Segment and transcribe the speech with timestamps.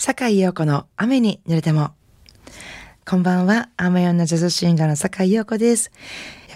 [0.00, 1.90] 坂井陽子の雨に濡れても。
[3.06, 5.92] こんばんは、雨女ジャズシンガーの坂井陽子です。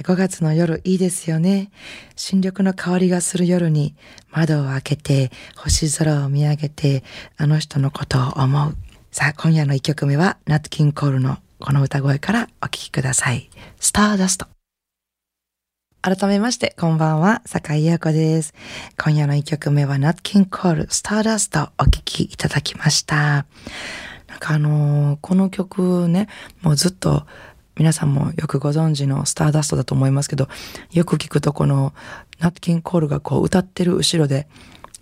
[0.03, 1.71] 5月の夜いいですよね。
[2.17, 3.95] 新緑の香りがする夜に
[4.31, 7.05] 窓を開けて星空を見上げて
[7.37, 8.75] あの人のことを思う。
[9.13, 13.51] さあ、今夜の1曲目はナット・キン・コールのこの歌声からお聴きください。
[13.79, 14.54] スターダスト。
[16.07, 18.53] 改めまして、こんばんは、坂井優子です。
[19.03, 23.47] 今夜の一曲目は、ナッキンコール、スターダストお聴きいただきました。
[24.29, 26.29] なんかあのー、この曲ね、
[26.61, 27.25] もうずっと
[27.79, 30.49] 皆さんもよくご存知のスターダストだと思いますけど、
[30.93, 31.95] よく聞くとこの
[32.39, 34.47] ナッキンコールがこう歌ってる後ろで、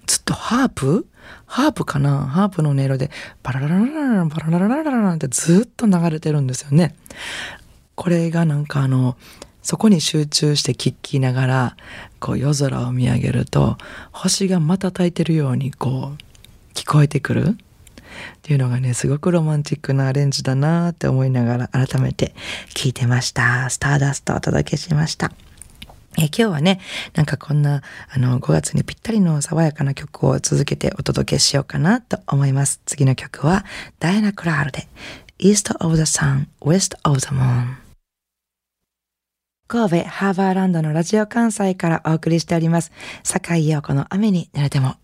[0.06, 1.08] ずっとハープ？
[1.46, 2.26] ハープかな？
[2.26, 3.10] ハープの音色で、
[3.42, 6.94] パララララララララララララってずっと流れてるんですよね。
[7.96, 9.16] これがなんかあの、
[9.62, 11.76] そこに集中して聞きながら、
[12.20, 13.78] こう夜空を見上げると、
[14.10, 17.54] 星が瞬いてるようにこう、聞こえてくるっ
[18.42, 22.34] ていうのがね、すごくロマンチックなアレンジだなって思いながら改めて
[22.74, 23.70] 聞いてました。
[23.70, 25.32] スターダストお届けしました。
[26.18, 26.78] え今日はね、
[27.14, 32.80] なんかこんな、あの、5月にぴったりの爽やかな曲を続けてお届けしようかなと思います。
[32.84, 33.64] 次の曲は、
[33.98, 34.88] ダイナ・クラールで、
[35.38, 37.81] East of the Sun, West of the Moon。
[39.72, 42.92] 神戸ハーバーランドのラジオ関西からお送りしております。
[43.22, 44.96] 坂井陽子の雨に濡れても。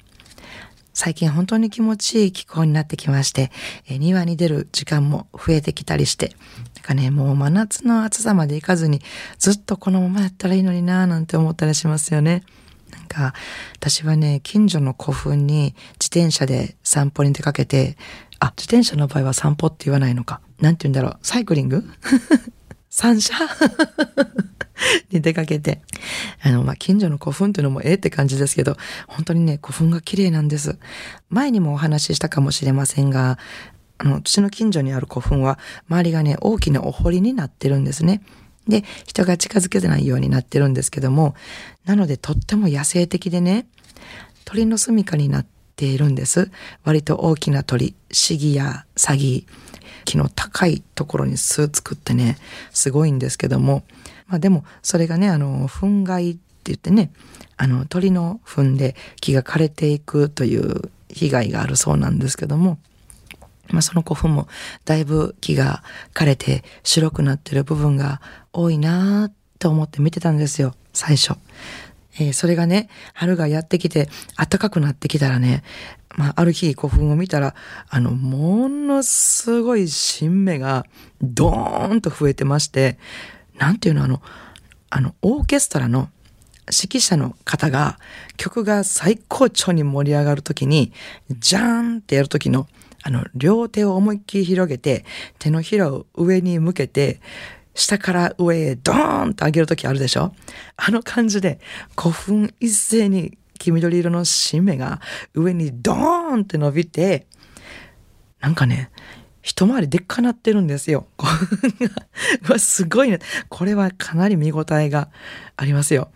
[0.93, 3.51] 最近本当に気持ちいい気候になってきまして、
[3.89, 6.37] え庭に出る時間も増えてきたりして、
[6.75, 9.01] なんかね、もう真夏の暑さまで行かずに、
[9.39, 12.43] ずっとこのままやったらいいのになぁなんて思ったりしますよね。
[12.91, 13.33] なんか、
[13.77, 17.97] 私はね、近所の古墳に自転車で散歩に出かけて、
[18.39, 20.43] あ、自転車の場合は散歩って言わないのか。
[20.61, 21.19] なんて言うんだろう。
[21.23, 21.89] サイクリング？
[23.01, 23.33] 三車
[25.13, 25.83] に出かけて、
[26.43, 30.81] あの、まあ、近所の古墳っていうのもええって感じですけど、本当にね、古墳が綺麗なんです。
[31.31, 33.39] 前にもお話ししたかもしれませんが、
[33.99, 38.21] あの、私の近所にある古墳は、周りがね、大きなお堀になってるんですね。
[38.67, 41.37] で、人が近づけてないようになってるんですけども、
[41.85, 43.67] なのでとっても野生的でね、
[44.45, 46.51] 鳥の住処になっているんです。
[46.83, 49.47] 割と大きな鳥、シギやサギ、
[50.09, 52.39] 木の高いところに巣作ってね、
[52.73, 53.83] すごいんですけども、
[54.27, 57.11] まあでも、それがね、あの、糞害って言ってね、
[57.59, 62.79] あの、鳥の糞で木が枯れていくという被害があるそうなんですけども、
[63.69, 64.49] まあその古墳も
[64.87, 65.83] だいぶ木が
[66.15, 68.23] 枯れて白くなってる部分が
[68.55, 71.35] 多いなと思って見てたんですよ、最初。
[72.19, 75.63] えー、それがね、春がやってきて暖かくなってきたらね、
[76.17, 77.55] まあ、ある日古墳を見たら、
[77.89, 80.85] あの、ものすごい新芽が
[81.23, 82.99] ドーンと増えてまして、
[83.57, 84.23] なんていうの、あの、
[84.91, 86.09] あの、オーケストラの
[86.67, 87.99] 指揮者の方が
[88.37, 90.93] 曲が最高潮に盛り上がるときに、
[91.31, 92.67] ジャーンってやるときの、
[93.03, 95.05] あの、両手を思いっきり広げて、
[95.39, 97.21] 手のひらを上に向けて、
[97.79, 100.35] 下から上へドーンと上げるときあるでしょ？
[100.77, 101.61] あの感じで、
[101.97, 105.01] 古墳一斉に黄緑色の新芽が
[105.33, 105.97] 上にドー
[106.39, 107.29] ンって伸びて、
[108.41, 108.91] なんかね、
[109.43, 111.07] 一回りでっかなってるんですよ。
[112.51, 113.21] わ、すごいね。
[113.49, 115.09] これはかなり見応えが
[115.57, 116.11] ありますよ。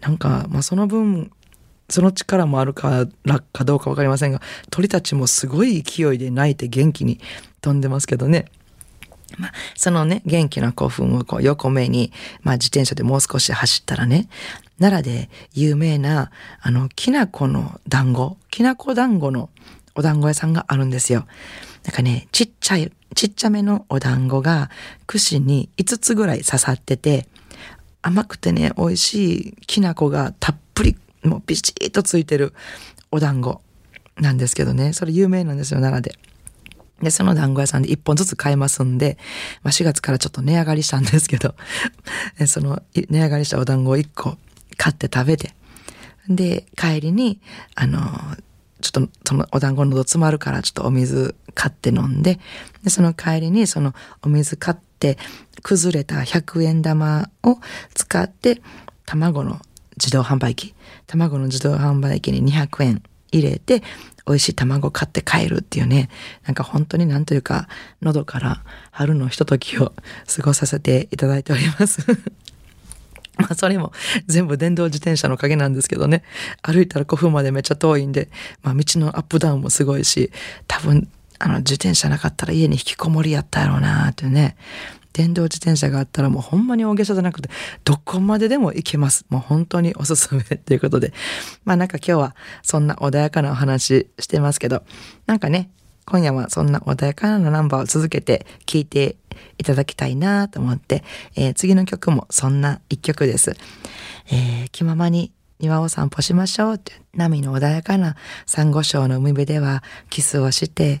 [0.00, 1.30] なんか、まあ、その分、
[1.90, 4.40] その力もあるから、かどうかわかりませんが、
[4.70, 7.20] 鳥たちもすごい勢いで鳴いて元気に
[7.60, 8.46] 飛んでますけどね。
[9.38, 14.28] まあ、そのね、元気な古墳をこう横目に、まあ自転車でもう少し走ったらね、
[14.78, 16.30] 奈良で有名な、
[16.60, 19.50] あの、きな粉の団子、きな粉団子の
[19.94, 21.26] お団子屋さんがあるんですよ。
[21.84, 24.70] なんかね、ちっちゃい、ちっちゃめのお団子が
[25.06, 27.26] 串に5つぐらい刺さってて、
[28.02, 32.52] 甘くてね、美味しいきな粉がたっぷり、もうビシッとついてる
[33.10, 33.62] お団子
[34.16, 36.18] なんですけどね、それ有名なんですよ、奈良で。
[37.02, 39.18] で、その団子屋さんで1本ずつ買えますんで、
[39.62, 41.54] まあ、4月からちょっと値上がりしたんですけど、
[42.46, 44.38] その値上がりしたお団子を1個
[44.76, 45.54] 買って食べて、
[46.28, 47.40] で、帰りに、
[47.74, 48.00] あの、
[48.80, 52.38] ちょっとそのお団子の喉詰まるからちょっとお水買って飲んで、
[52.82, 55.18] で、その帰りにそのお水買って
[55.62, 57.58] 崩れた100円玉を
[57.94, 58.60] 使って
[59.04, 59.60] 卵の
[59.96, 60.74] 自動販売機、
[61.06, 63.02] 卵の自動販売機に200円
[63.32, 63.82] 入れて
[64.26, 66.08] 美味しい卵買って帰るっていうね、
[66.44, 67.68] なんか本当になんというか、
[68.02, 69.92] 喉から春のひとときを
[70.36, 72.04] 過ごさせていただいております
[73.38, 73.92] まあそれも
[74.26, 76.22] 全部電動自転車のおかげなんですけどね。
[76.62, 78.28] 歩いたら5分までめっちゃ遠いんで、
[78.62, 80.32] まあ道のアップダウンもすごいし、
[80.66, 81.08] 多分
[81.38, 84.56] あの自転車なかったら家に引きこもりやったやろうなーってね。
[85.16, 87.48] 電動自転車があったらもうほんまに大げさじゃなくて、
[87.84, 89.24] どこまででも行けます。
[89.30, 91.14] もう本当におすすめということで。
[91.64, 94.82] まあなんか今日はそんな穏やかなお話してますけど、
[95.24, 95.70] なんかね、
[96.04, 99.16] 今夜はそんな穏やかなナンバーを続けて聴いて
[99.56, 101.02] いただきたいなと思って、
[101.34, 103.56] えー、次の曲もそんな一曲です。
[104.30, 111.00] えー、気ままに庭を散歩しましょうって、波の穏やかなサンゴ礁の海辺ではキスをして、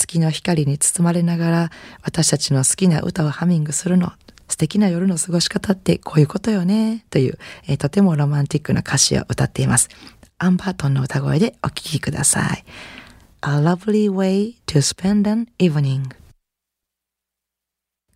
[0.00, 1.70] 月の光に包まれながら
[2.02, 4.12] 私たちの好きな歌をハミングするの。
[4.48, 7.04] 素敵な夜の過ごし方ってこういうことよね。
[7.10, 7.38] という、
[7.68, 9.88] えー、とてもロマンティックな歌詞を歌っています。
[10.38, 12.64] アンバートンの歌声でお聴きください。
[13.42, 16.14] A lovely way to spend an evening.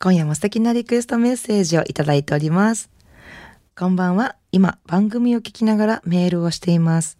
[0.00, 2.90] 今夜も素敵なリクエストメッセージをいただいております。
[3.76, 4.36] こんばんは。
[4.52, 7.18] 今、番組を聞きながらメールをしています。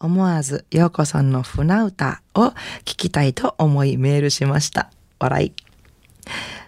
[0.00, 2.48] 思わず、陽子さんの船歌を
[2.84, 4.90] 聞きたいと思いメールしました。
[5.18, 5.52] 笑い。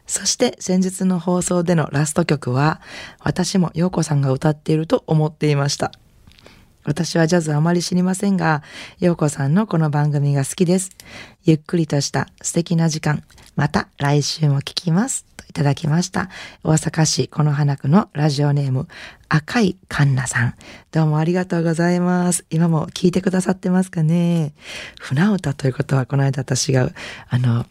[0.07, 2.81] そして先日の放送でのラスト曲は、
[3.21, 5.93] 私も陽子さんが歌っていると思っていました。
[6.87, 8.63] 私はジャズあまり知りませんが、
[9.01, 10.93] ようこさんのこの番組が好きです。
[11.43, 13.25] ゆっくりとした素敵な時間、
[13.57, 15.27] また来週も聞きます。
[15.37, 16.31] といただきました。
[16.63, 18.87] 大阪市この花区のラジオネーム、
[19.29, 20.55] 赤いカンナさん。
[20.93, 22.47] どうもありがとうございます。
[22.51, 24.55] 今も聞いてくださってますかね
[25.01, 26.93] 船歌ということは、この間私が、
[27.29, 27.67] あの、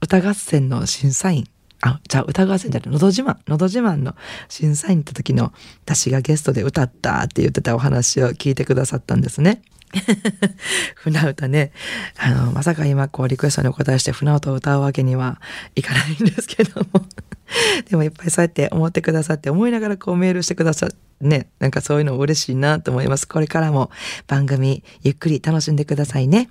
[0.00, 1.48] 歌合戦の審査員
[1.82, 4.14] あ、じゃあ歌合戦じゃない、のど自慢、のど自慢の
[4.48, 5.52] 審査員に行った時の
[5.84, 9.62] 私がゲストで歌ったって言ってたお話を聞いてくださったんですね。
[10.96, 11.72] 船歌ね。
[12.16, 15.40] あの、まさか今こうリクエストにお答えして船歌を歌うわけには
[15.74, 17.04] いかないんですけども。
[17.90, 23.28] でもいっぱいそうやって思ってくださって思いながらこうメールしてくださってね、なんかそういうの嬉しいなと思います。
[23.28, 23.90] これからも
[24.26, 26.48] 番組ゆっくり楽しんでくださいね。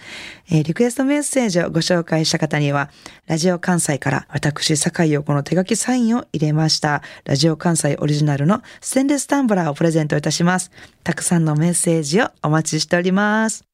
[0.52, 2.90] え、リクエストメッセージをご紹介した方には、
[3.28, 7.02] ラジオ関西から私坂井良子の手書きサインを入れました。
[7.26, 10.72] ラジオ関西オリジナルのステンレスタンブラーをプレゼントいたします。
[11.04, 13.71] たくさんのメッセージをお待ちしております。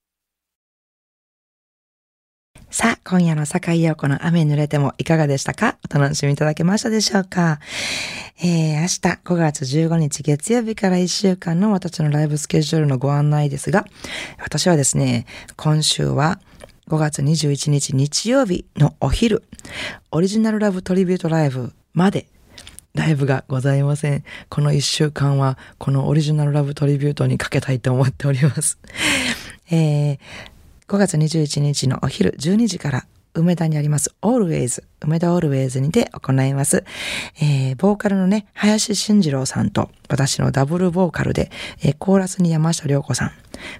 [2.69, 5.77] さあ、今夜の坂井陽子の雨濡れてもいかがでしたか？
[5.89, 7.59] お楽しみいただけましたでしょうか？
[8.43, 8.87] えー、明日
[9.23, 13.85] 5月15日月曜日から1週間の私のライブスケジュールのご案内ですが、
[14.43, 15.25] 私はですね、
[15.55, 16.39] 今週は
[16.89, 19.43] 5月21日日曜日のお昼、
[20.11, 22.27] オリジナルラブトリビュートライブまで
[22.93, 24.23] ライブがございません。
[24.49, 28.77] この1週間はこのオリジナルラブトリビュートにかけたいと思っております。
[29.71, 30.19] えー
[30.87, 36.85] 5月21日のお昼12時から梅田にあります Always 梅田 Always にて行います。
[37.41, 41.51] えー、ボーカルのね、林慎次郎さんと私のダブルボーカルで、
[41.83, 43.31] えー、コーラスに山下良子さん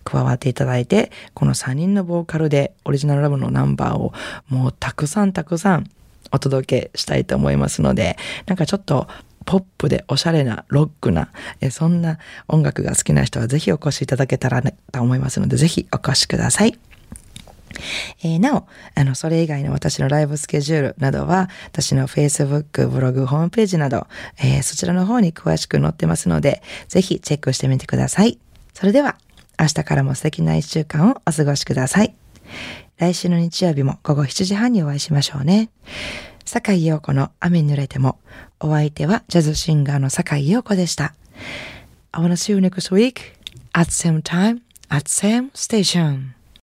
[0.04, 4.12] 加わっていただいて、この3人のボーカルでオリジナルラブのナンバーを
[4.50, 5.90] もうたくさんたくさん
[6.34, 8.18] お届けしたいと思いますので、
[8.48, 9.08] なんかちょっと
[9.46, 11.32] ポップでおしゃれなロックな、
[11.62, 16.78] えそんな音楽が好きな人はぜひお越しいただけたらと思いますので、ぜひお越しください。
[18.24, 24.08] えー、なお、あの、それ以外の私のライブスケジュールなどは、私の Facebook、ブログ、ホームページなど、
[24.40, 28.40] えー、そちらの方に詳しく載ってますので、ぜひチェックしてみてください。
[28.74, 29.18] それでは、
[29.60, 32.16] 明日からも素敵な一週間をお過ごしください。
[32.98, 35.70] 来週の日曜日も午後7時半にお会いしましょうね。
[36.46, 38.20] 坂井陽子の雨に濡れても、
[38.60, 41.14] お相手はジャズシンガーの坂井陽子でした。
[42.12, 43.36] I wanna see you next week
[43.74, 46.37] at same time at same station.